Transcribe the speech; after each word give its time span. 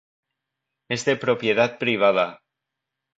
Es 0.89 1.05
de 1.05 1.15
propiedad 1.15 1.77
privada. 1.77 2.41